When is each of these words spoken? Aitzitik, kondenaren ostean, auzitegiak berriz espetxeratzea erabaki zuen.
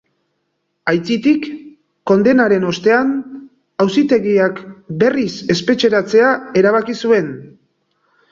Aitzitik, 0.91 1.43
kondenaren 2.11 2.65
ostean, 2.69 3.11
auzitegiak 3.85 4.63
berriz 5.03 5.29
espetxeratzea 5.57 6.31
erabaki 6.63 6.97
zuen. 7.05 7.29